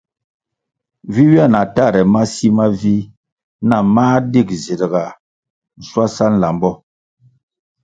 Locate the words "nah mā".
3.67-4.07